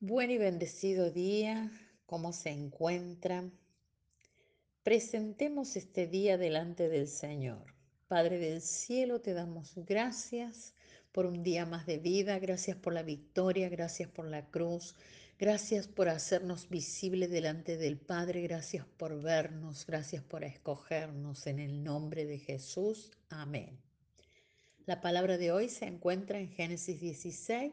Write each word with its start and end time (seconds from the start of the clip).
Buen 0.00 0.30
y 0.30 0.38
bendecido 0.38 1.10
día, 1.10 1.72
¿cómo 2.06 2.32
se 2.32 2.50
encuentran? 2.50 3.52
Presentemos 4.84 5.74
este 5.74 6.06
día 6.06 6.38
delante 6.38 6.88
del 6.88 7.08
Señor. 7.08 7.74
Padre 8.06 8.38
del 8.38 8.62
cielo, 8.62 9.20
te 9.20 9.34
damos 9.34 9.72
gracias 9.74 10.72
por 11.10 11.26
un 11.26 11.42
día 11.42 11.66
más 11.66 11.84
de 11.84 11.98
vida, 11.98 12.38
gracias 12.38 12.76
por 12.76 12.92
la 12.92 13.02
victoria, 13.02 13.68
gracias 13.68 14.08
por 14.08 14.26
la 14.26 14.48
cruz, 14.48 14.94
gracias 15.36 15.88
por 15.88 16.08
hacernos 16.08 16.68
visibles 16.68 17.28
delante 17.28 17.76
del 17.76 17.98
Padre, 17.98 18.42
gracias 18.42 18.86
por 18.86 19.20
vernos, 19.20 19.84
gracias 19.84 20.22
por 20.22 20.44
escogernos 20.44 21.48
en 21.48 21.58
el 21.58 21.82
nombre 21.82 22.24
de 22.24 22.38
Jesús. 22.38 23.10
Amén. 23.30 23.76
La 24.86 25.00
palabra 25.00 25.38
de 25.38 25.50
hoy 25.50 25.68
se 25.68 25.86
encuentra 25.86 26.38
en 26.38 26.50
Génesis 26.50 27.00
16, 27.00 27.72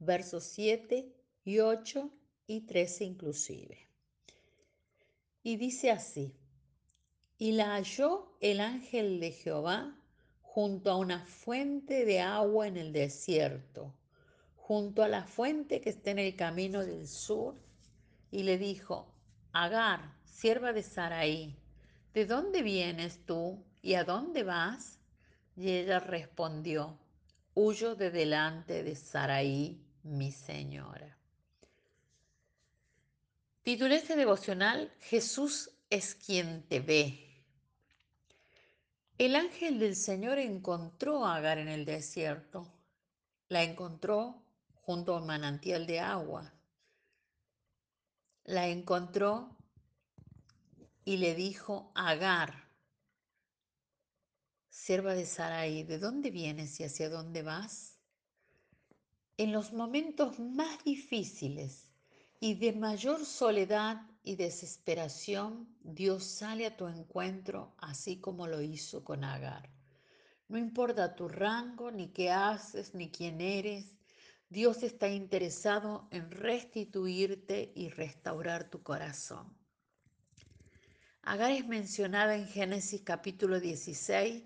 versos 0.00 0.44
7 0.44 1.21
y 1.44 1.58
8 1.58 2.10
y 2.46 2.60
13 2.62 3.04
inclusive. 3.04 3.78
Y 5.42 5.56
dice 5.56 5.90
así, 5.90 6.34
y 7.38 7.52
la 7.52 7.74
halló 7.74 8.36
el 8.40 8.60
ángel 8.60 9.18
de 9.18 9.32
Jehová 9.32 9.98
junto 10.42 10.90
a 10.90 10.96
una 10.96 11.26
fuente 11.26 12.04
de 12.04 12.20
agua 12.20 12.68
en 12.68 12.76
el 12.76 12.92
desierto, 12.92 13.92
junto 14.54 15.02
a 15.02 15.08
la 15.08 15.24
fuente 15.24 15.80
que 15.80 15.90
está 15.90 16.12
en 16.12 16.20
el 16.20 16.36
camino 16.36 16.86
del 16.86 17.08
sur, 17.08 17.56
y 18.30 18.44
le 18.44 18.58
dijo, 18.58 19.12
Agar, 19.52 20.14
sierva 20.24 20.72
de 20.72 20.82
Saraí, 20.82 21.56
¿de 22.14 22.26
dónde 22.26 22.62
vienes 22.62 23.26
tú 23.26 23.64
y 23.82 23.94
a 23.94 24.04
dónde 24.04 24.44
vas? 24.44 25.00
Y 25.56 25.70
ella 25.70 25.98
respondió, 25.98 26.98
Huyo 27.54 27.96
de 27.96 28.10
delante 28.10 28.82
de 28.82 28.94
Saraí, 28.94 29.84
mi 30.04 30.30
señora. 30.30 31.18
Titulé 33.62 33.94
este 33.94 34.16
devocional 34.16 34.92
Jesús 34.98 35.70
es 35.88 36.16
quien 36.16 36.66
te 36.66 36.80
ve. 36.80 37.46
El 39.18 39.36
ángel 39.36 39.78
del 39.78 39.94
Señor 39.94 40.40
encontró 40.40 41.24
a 41.24 41.36
Agar 41.36 41.58
en 41.58 41.68
el 41.68 41.84
desierto. 41.84 42.66
La 43.48 43.62
encontró 43.62 44.42
junto 44.74 45.14
a 45.14 45.20
un 45.20 45.28
manantial 45.28 45.86
de 45.86 46.00
agua. 46.00 46.52
La 48.42 48.66
encontró 48.66 49.56
y 51.04 51.18
le 51.18 51.36
dijo, 51.36 51.92
Agar, 51.94 52.68
sierva 54.70 55.14
de 55.14 55.24
Sarai, 55.24 55.84
¿de 55.84 56.00
dónde 56.00 56.32
vienes 56.32 56.80
y 56.80 56.84
hacia 56.84 57.08
dónde 57.08 57.42
vas? 57.42 58.00
En 59.36 59.52
los 59.52 59.72
momentos 59.72 60.40
más 60.40 60.82
difíciles 60.82 61.91
y 62.44 62.54
de 62.54 62.72
mayor 62.72 63.24
soledad 63.24 64.02
y 64.24 64.34
desesperación, 64.34 65.68
Dios 65.80 66.24
sale 66.24 66.66
a 66.66 66.76
tu 66.76 66.88
encuentro 66.88 67.76
así 67.78 68.20
como 68.20 68.48
lo 68.48 68.60
hizo 68.60 69.04
con 69.04 69.22
Agar. 69.22 69.70
No 70.48 70.58
importa 70.58 71.14
tu 71.14 71.28
rango, 71.28 71.92
ni 71.92 72.08
qué 72.08 72.32
haces, 72.32 72.94
ni 72.94 73.12
quién 73.12 73.40
eres, 73.40 73.92
Dios 74.48 74.82
está 74.82 75.08
interesado 75.08 76.08
en 76.10 76.32
restituirte 76.32 77.70
y 77.76 77.90
restaurar 77.90 78.68
tu 78.68 78.82
corazón. 78.82 79.56
Agar 81.22 81.52
es 81.52 81.68
mencionada 81.68 82.34
en 82.34 82.48
Génesis 82.48 83.02
capítulo 83.02 83.60
16 83.60 84.42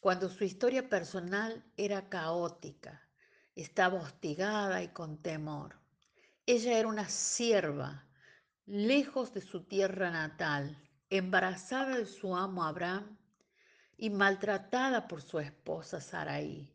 cuando 0.00 0.28
su 0.28 0.44
historia 0.44 0.90
personal 0.90 1.64
era 1.78 2.10
caótica, 2.10 3.08
estaba 3.54 4.02
hostigada 4.02 4.82
y 4.82 4.88
con 4.88 5.22
temor. 5.22 5.87
Ella 6.50 6.78
era 6.78 6.88
una 6.88 7.10
sierva, 7.10 8.08
lejos 8.64 9.34
de 9.34 9.42
su 9.42 9.64
tierra 9.64 10.10
natal, 10.10 10.82
embarazada 11.10 11.98
de 11.98 12.06
su 12.06 12.34
amo 12.34 12.64
Abraham 12.64 13.18
y 13.98 14.08
maltratada 14.08 15.08
por 15.08 15.20
su 15.20 15.40
esposa 15.40 16.00
Sarai. 16.00 16.74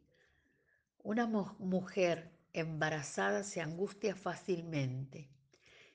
Una 0.99 1.25
mujer 1.25 2.37
embarazada 2.53 3.43
se 3.43 3.61
angustia 3.61 4.15
fácilmente 4.15 5.31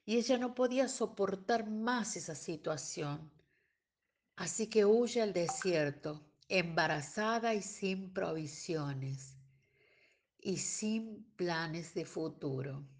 y 0.04 0.16
ella 0.16 0.38
no 0.38 0.56
podía 0.56 0.88
soportar 0.88 1.70
más 1.70 2.16
esa 2.16 2.34
situación. 2.34 3.30
Así 4.34 4.66
que 4.66 4.86
huye 4.86 5.22
al 5.22 5.32
desierto, 5.32 6.28
embarazada 6.48 7.54
y 7.54 7.62
sin 7.62 8.12
provisiones 8.12 9.36
y 10.40 10.56
sin 10.56 11.32
planes 11.36 11.94
de 11.94 12.04
futuro. 12.04 12.97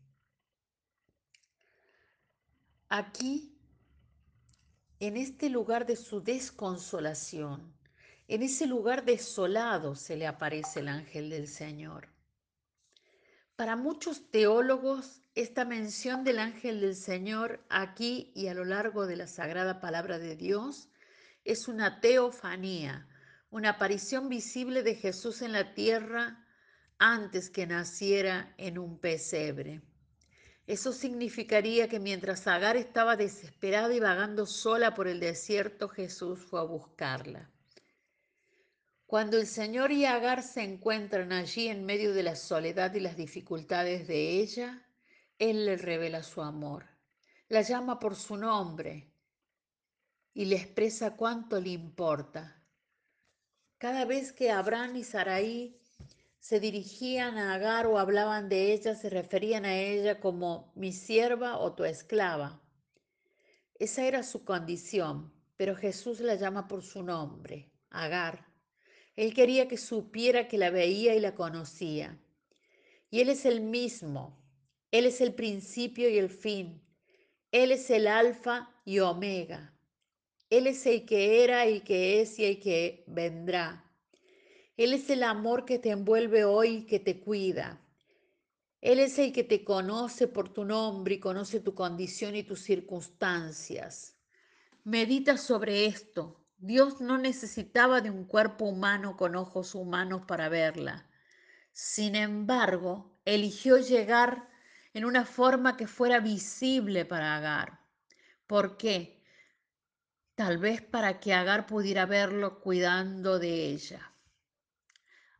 Aquí, 2.90 3.54
en 4.98 5.18
este 5.18 5.50
lugar 5.50 5.84
de 5.84 5.94
su 5.94 6.22
desconsolación, 6.22 7.74
en 8.28 8.42
ese 8.42 8.66
lugar 8.66 9.04
desolado 9.04 9.94
se 9.94 10.16
le 10.16 10.26
aparece 10.26 10.80
el 10.80 10.88
ángel 10.88 11.28
del 11.28 11.48
Señor. 11.48 12.08
Para 13.56 13.76
muchos 13.76 14.30
teólogos, 14.30 15.20
esta 15.34 15.66
mención 15.66 16.24
del 16.24 16.38
ángel 16.38 16.80
del 16.80 16.96
Señor 16.96 17.62
aquí 17.68 18.32
y 18.34 18.46
a 18.46 18.54
lo 18.54 18.64
largo 18.64 19.06
de 19.06 19.16
la 19.16 19.26
sagrada 19.26 19.80
palabra 19.80 20.18
de 20.18 20.34
Dios 20.34 20.88
es 21.44 21.68
una 21.68 22.00
teofanía, 22.00 23.06
una 23.50 23.70
aparición 23.70 24.30
visible 24.30 24.82
de 24.82 24.94
Jesús 24.94 25.42
en 25.42 25.52
la 25.52 25.74
tierra 25.74 26.46
antes 26.98 27.50
que 27.50 27.66
naciera 27.66 28.54
en 28.56 28.78
un 28.78 28.98
pesebre. 28.98 29.82
Eso 30.68 30.92
significaría 30.92 31.88
que 31.88 31.98
mientras 31.98 32.46
Agar 32.46 32.76
estaba 32.76 33.16
desesperada 33.16 33.94
y 33.94 34.00
vagando 34.00 34.44
sola 34.44 34.94
por 34.94 35.08
el 35.08 35.18
desierto, 35.18 35.88
Jesús 35.88 36.40
fue 36.40 36.60
a 36.60 36.64
buscarla. 36.64 37.50
Cuando 39.06 39.38
el 39.38 39.46
Señor 39.46 39.92
y 39.92 40.04
Agar 40.04 40.42
se 40.42 40.62
encuentran 40.62 41.32
allí 41.32 41.68
en 41.68 41.86
medio 41.86 42.12
de 42.12 42.22
la 42.22 42.36
soledad 42.36 42.92
y 42.92 43.00
las 43.00 43.16
dificultades 43.16 44.06
de 44.06 44.40
ella, 44.40 44.86
Él 45.38 45.64
le 45.64 45.78
revela 45.78 46.22
su 46.22 46.42
amor, 46.42 46.84
la 47.48 47.62
llama 47.62 47.98
por 47.98 48.14
su 48.14 48.36
nombre 48.36 49.10
y 50.34 50.44
le 50.44 50.56
expresa 50.56 51.16
cuánto 51.16 51.58
le 51.58 51.70
importa. 51.70 52.62
Cada 53.78 54.04
vez 54.04 54.34
que 54.34 54.50
Abraham 54.50 54.96
y 54.96 55.04
Sarai 55.04 55.77
se 56.48 56.60
dirigían 56.60 57.36
a 57.36 57.52
Agar 57.52 57.86
o 57.86 57.98
hablaban 57.98 58.48
de 58.48 58.72
ella, 58.72 58.94
se 58.94 59.10
referían 59.10 59.66
a 59.66 59.76
ella 59.76 60.18
como 60.18 60.72
mi 60.74 60.92
sierva 60.92 61.58
o 61.58 61.74
tu 61.74 61.84
esclava. 61.84 62.58
Esa 63.78 64.06
era 64.06 64.22
su 64.22 64.46
condición, 64.46 65.30
pero 65.58 65.76
Jesús 65.76 66.20
la 66.20 66.36
llama 66.36 66.66
por 66.66 66.82
su 66.82 67.02
nombre, 67.02 67.70
Agar. 67.90 68.46
Él 69.14 69.34
quería 69.34 69.68
que 69.68 69.76
supiera 69.76 70.48
que 70.48 70.56
la 70.56 70.70
veía 70.70 71.14
y 71.14 71.20
la 71.20 71.34
conocía. 71.34 72.18
Y 73.10 73.20
Él 73.20 73.28
es 73.28 73.44
el 73.44 73.60
mismo. 73.60 74.42
Él 74.90 75.04
es 75.04 75.20
el 75.20 75.34
principio 75.34 76.08
y 76.08 76.16
el 76.16 76.30
fin. 76.30 76.82
Él 77.52 77.72
es 77.72 77.90
el 77.90 78.06
alfa 78.06 78.74
y 78.86 79.00
omega. 79.00 79.78
Él 80.48 80.66
es 80.66 80.86
el 80.86 81.04
que 81.04 81.44
era, 81.44 81.66
el 81.66 81.82
que 81.82 82.22
es 82.22 82.38
y 82.38 82.46
el 82.46 82.58
que 82.58 83.04
vendrá. 83.06 83.87
Él 84.78 84.94
es 84.94 85.10
el 85.10 85.24
amor 85.24 85.64
que 85.64 85.80
te 85.80 85.90
envuelve 85.90 86.44
hoy 86.44 86.86
que 86.86 87.00
te 87.00 87.18
cuida. 87.18 87.80
Él 88.80 89.00
es 89.00 89.18
el 89.18 89.32
que 89.32 89.42
te 89.42 89.64
conoce 89.64 90.28
por 90.28 90.50
tu 90.50 90.64
nombre 90.64 91.16
y 91.16 91.18
conoce 91.18 91.58
tu 91.58 91.74
condición 91.74 92.36
y 92.36 92.44
tus 92.44 92.60
circunstancias. 92.60 94.16
Medita 94.84 95.36
sobre 95.36 95.86
esto. 95.86 96.44
Dios 96.58 97.00
no 97.00 97.18
necesitaba 97.18 98.00
de 98.00 98.10
un 98.10 98.24
cuerpo 98.24 98.66
humano 98.66 99.16
con 99.16 99.34
ojos 99.34 99.74
humanos 99.74 100.22
para 100.28 100.48
verla. 100.48 101.10
Sin 101.72 102.14
embargo, 102.14 103.18
eligió 103.24 103.78
llegar 103.78 104.48
en 104.94 105.04
una 105.04 105.24
forma 105.24 105.76
que 105.76 105.88
fuera 105.88 106.20
visible 106.20 107.04
para 107.04 107.36
Agar. 107.36 107.80
¿Por 108.46 108.76
qué? 108.76 109.24
Tal 110.36 110.58
vez 110.58 110.82
para 110.82 111.18
que 111.18 111.34
Agar 111.34 111.66
pudiera 111.66 112.06
verlo 112.06 112.60
cuidando 112.60 113.40
de 113.40 113.66
ella. 113.72 114.07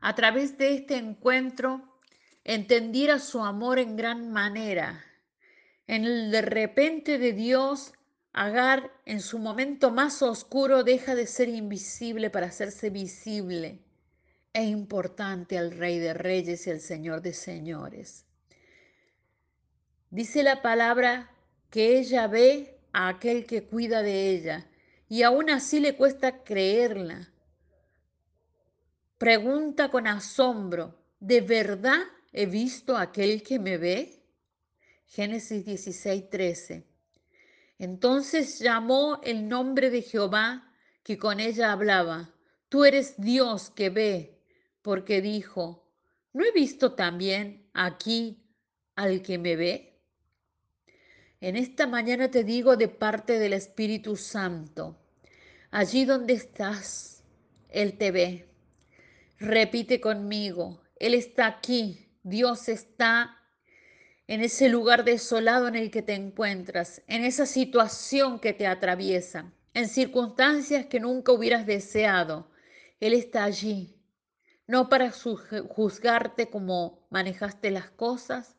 A 0.01 0.15
través 0.15 0.59
de 0.59 0.75
este 0.75 0.97
encuentro, 0.97 2.01
entendiera 2.45 3.19
su 3.19 3.45
amor 3.45 3.79
en 3.79 3.97
gran 3.97 4.33
manera. 4.33 5.05
En 5.87 6.05
el 6.05 6.31
de 6.31 6.43
repente 6.43 7.19
de 7.19 7.33
Dios, 7.33 7.93
Agar 8.33 8.93
en 9.05 9.21
su 9.21 9.41
momento 9.41 9.91
más 9.91 10.23
oscuro 10.23 10.85
deja 10.85 11.17
de 11.17 11.27
ser 11.27 11.49
invisible 11.49 12.31
para 12.31 12.47
hacerse 12.47 12.89
visible 12.89 13.81
e 14.53 14.63
importante 14.63 15.59
al 15.59 15.73
Rey 15.73 15.99
de 15.99 16.15
Reyes 16.15 16.67
y 16.67 16.71
al 16.71 16.81
Señor 16.81 17.21
de 17.21 17.33
Señores. 17.33 18.27
Dice 20.11 20.45
la 20.45 20.63
palabra 20.63 21.33
que 21.69 21.99
ella 21.99 22.29
ve 22.29 22.79
a 22.93 23.09
aquel 23.09 23.45
que 23.45 23.65
cuida 23.65 24.03
de 24.03 24.31
ella 24.31 24.69
y 25.09 25.23
aún 25.25 25.51
así 25.51 25.81
le 25.81 25.97
cuesta 25.97 26.45
creerla 26.45 27.33
Pregunta 29.19 29.91
con 29.91 30.07
asombro, 30.07 30.95
¿de 31.19 31.41
verdad 31.41 32.03
he 32.33 32.47
visto 32.47 32.97
a 32.97 33.03
aquel 33.03 33.43
que 33.43 33.59
me 33.59 33.77
ve? 33.77 34.23
Génesis 35.07 35.65
16, 35.65 36.31
13. 36.31 36.87
Entonces 37.81 38.61
llamó 38.61 39.21
el 39.25 39.49
nombre 39.49 39.91
de 39.91 40.03
Jehová 40.03 40.73
que 41.03 41.19
con 41.19 41.41
ella 41.41 41.73
hablaba. 41.73 42.33
Tú 42.69 42.85
eres 42.85 43.21
Dios 43.21 43.71
que 43.71 43.91
ve, 43.91 44.39
porque 44.83 45.21
dijo, 45.21 45.91
¿no 46.33 46.45
he 46.45 46.53
visto 46.53 46.93
también 46.93 47.69
aquí 47.75 48.45
al 48.95 49.21
que 49.23 49.37
me 49.39 49.57
ve? 49.57 50.01
En 51.41 51.57
esta 51.57 51.89
mañana 51.89 52.31
te 52.31 52.45
digo 52.45 52.77
de 52.77 52.87
parte 52.87 53.41
del 53.41 53.53
Espíritu 53.53 54.15
Santo, 54.15 54.97
allí 55.73 56.05
donde 56.05 56.35
estás, 56.35 57.25
Él 57.69 57.99
te 57.99 58.13
ve. 58.13 58.49
Repite 59.41 60.01
conmigo, 60.01 60.83
Él 60.97 61.15
está 61.15 61.47
aquí, 61.47 62.09
Dios 62.25 62.69
está 62.69 63.37
en 64.27 64.43
ese 64.43 64.69
lugar 64.69 65.05
desolado 65.05 65.69
en 65.69 65.77
el 65.77 65.93
que 65.93 66.03
te 66.03 66.15
encuentras, 66.15 67.03
en 67.07 67.25
esa 67.25 67.47
situación 67.47 68.41
que 68.41 68.53
te 68.53 68.67
atraviesa, 68.67 69.53
en 69.75 69.89
circunstancias 69.89 70.87
que 70.87 70.99
nunca 70.99 71.31
hubieras 71.31 71.67
deseado. 71.67 72.51
Él 72.99 73.15
está 73.15 73.45
allí, 73.45 73.97
no 74.67 74.89
para 74.89 75.13
juzgarte 75.13 76.51
cómo 76.51 77.07
manejaste 77.09 77.71
las 77.71 77.91
cosas, 77.91 78.57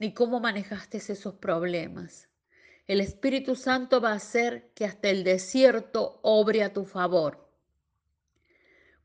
ni 0.00 0.12
cómo 0.12 0.40
manejaste 0.40 0.98
esos 0.98 1.34
problemas. 1.34 2.28
El 2.88 3.00
Espíritu 3.00 3.54
Santo 3.54 4.00
va 4.00 4.10
a 4.10 4.16
hacer 4.16 4.72
que 4.74 4.84
hasta 4.84 5.08
el 5.08 5.22
desierto 5.22 6.18
obre 6.22 6.64
a 6.64 6.72
tu 6.72 6.84
favor. 6.84 7.45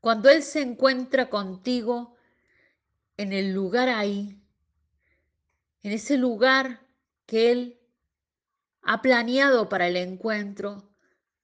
Cuando 0.02 0.30
Él 0.30 0.42
se 0.42 0.60
encuentra 0.60 1.30
contigo 1.30 2.16
en 3.16 3.32
el 3.32 3.52
lugar 3.52 3.88
ahí, 3.88 4.36
en 5.84 5.92
ese 5.92 6.16
lugar 6.16 6.84
que 7.24 7.52
Él 7.52 7.80
ha 8.82 9.00
planeado 9.00 9.68
para 9.68 9.86
el 9.86 9.96
encuentro, 9.96 10.90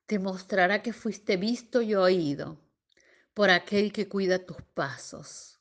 te 0.06 0.18
mostrará 0.18 0.82
que 0.82 0.92
fuiste 0.92 1.36
visto 1.36 1.82
y 1.82 1.94
oído 1.94 2.58
por 3.32 3.48
aquel 3.50 3.92
que 3.92 4.08
cuida 4.08 4.44
tus 4.44 4.60
pasos. 4.74 5.60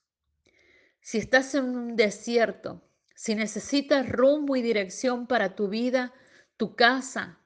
Si 0.99 1.19
estás 1.19 1.53
en 1.53 1.65
un 1.65 1.95
desierto, 1.95 2.81
si 3.13 3.35
necesitas 3.35 4.09
rumbo 4.09 4.55
y 4.55 4.63
dirección 4.63 5.27
para 5.27 5.55
tu 5.55 5.67
vida, 5.67 6.15
tu 6.57 6.75
casa, 6.75 7.37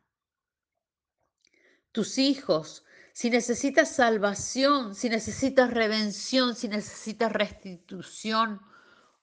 tus 1.92 2.18
hijos, 2.18 2.86
si 3.14 3.30
necesitas 3.30 3.94
salvación, 3.96 4.96
si 4.96 5.10
necesitas 5.10 5.72
redención, 5.72 6.56
si 6.56 6.68
necesitas 6.68 7.32
restitución, 7.32 8.62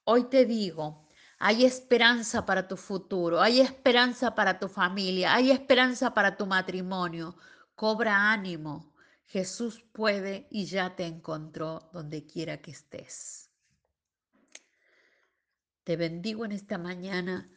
hoy 0.05 0.25
te 0.25 0.44
digo, 0.44 1.08
hay 1.38 1.64
esperanza 1.64 2.44
para 2.44 2.67
tu 2.67 2.76
futuro, 2.76 3.40
hay 3.40 3.61
esperanza 3.61 4.35
para 4.35 4.58
tu 4.58 4.69
familia, 4.69 5.35
hay 5.35 5.50
esperanza 5.52 6.12
para 6.12 6.37
tu 6.37 6.46
matrimonio. 6.46 7.37
Cobra 7.75 8.32
ánimo. 8.32 8.93
Jesús 9.25 9.85
puede 9.93 10.49
y 10.50 10.64
ya 10.64 10.96
te 10.96 11.06
encontró 11.06 11.91
donde 11.93 12.26
quiera 12.26 12.61
que 12.61 12.73
estés. 12.73 13.50
Te 15.84 15.96
bendigo 15.96 16.44
en 16.44 16.52
esta 16.52 16.76
mañana 16.76 17.50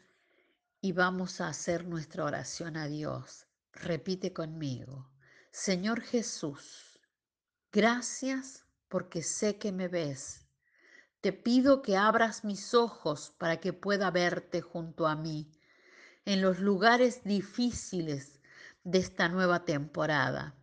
y 0.80 0.92
vamos 0.92 1.42
a 1.42 1.48
hacer 1.48 1.86
nuestra 1.86 2.26
oración 2.26 2.78
a 2.78 2.88
Dios. 2.88 3.48
Repite 3.74 4.32
conmigo. 4.32 5.11
Señor 5.52 6.02
Jesús, 6.02 7.00
gracias 7.72 8.66
porque 8.88 9.22
sé 9.22 9.58
que 9.58 9.72
me 9.72 9.88
ves 9.88 10.42
te 11.22 11.34
pido 11.34 11.84
que 11.84 11.98
abras 11.98 12.44
mis 12.44 12.74
ojos 12.74 13.32
para 13.38 13.58
que 13.58 13.74
pueda 13.74 14.10
verte 14.10 14.62
junto 14.62 15.06
a 15.06 15.16
mí 15.16 15.52
en 16.26 16.42
los 16.42 16.60
lugares 16.60 17.24
difíciles 17.24 18.42
de 18.84 18.98
esta 18.98 19.30
nueva 19.30 19.64
temporada. 19.64 20.56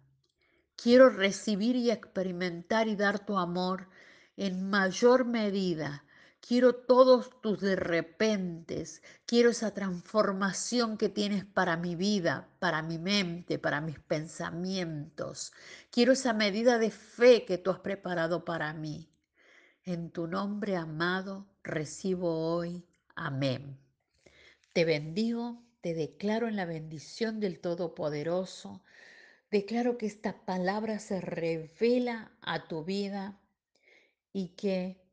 Quiero 0.75 1.11
recibir 1.11 1.76
y 1.76 1.93
experimentar 1.93 2.88
y 2.88 2.96
dar 2.96 3.25
tu 3.25 3.38
amor 3.38 3.88
en 4.37 4.69
mayor 4.69 5.25
medida. 5.25 6.05
Quiero 6.40 6.75
todos 6.75 7.40
tus 7.43 7.61
de 7.61 7.76
repentes. 7.76 9.02
Quiero 9.26 9.50
esa 9.50 9.75
transformación 9.75 10.96
que 10.96 11.08
tienes 11.08 11.44
para 11.44 11.76
mi 11.76 11.94
vida, 11.94 12.49
para 12.58 12.81
mi 12.82 12.99
mente, 12.99 13.58
para 13.58 13.81
mis 13.81 13.99
pensamientos. 13.99 15.52
Quiero 15.90 16.12
esa 16.12 16.32
medida 16.32 16.79
de 16.79 16.90
fe 16.90 17.44
que 17.44 17.58
tú 17.58 17.70
has 17.70 17.81
preparado 17.81 18.44
para 18.44 18.73
mí. 18.73 19.11
En 19.85 20.11
tu 20.11 20.26
nombre 20.26 20.76
amado 20.76 21.46
recibo 21.62 22.55
hoy. 22.55 22.85
Amén. 23.14 23.79
Te 24.73 24.85
bendigo, 24.85 25.62
te 25.81 25.94
declaro 25.94 26.46
en 26.49 26.56
la 26.56 26.67
bendición 26.67 27.40
del 27.40 27.58
Todopoderoso. 27.58 28.82
Declaro 29.50 29.99
que 29.99 30.06
esta 30.06 30.44
palabra 30.44 30.99
se 30.99 31.20
revela 31.20 32.32
a 32.43 32.69
tu 32.69 32.85
vida 32.85 33.40
y 34.32 34.50
que 34.50 35.08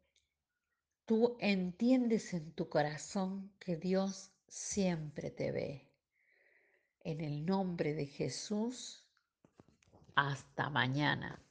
tú 1.05 1.37
entiendes 1.39 2.33
en 2.33 2.51
tu 2.51 2.69
corazón 2.69 3.51
que 3.59 3.77
Dios 3.77 4.31
siempre 4.47 5.29
te 5.31 5.51
ve. 5.51 5.87
En 7.01 7.21
el 7.21 7.45
nombre 7.45 7.93
de 7.93 8.07
Jesús, 8.07 9.05
hasta 10.15 10.69
mañana. 10.69 11.44